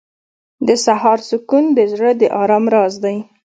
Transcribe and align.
•د 0.67 0.69
سهار 0.85 1.19
سکون 1.29 1.65
د 1.77 1.79
زړه 1.91 2.11
د 2.21 2.23
آرام 2.41 2.65
راز 2.73 2.93
دی. 3.03 3.17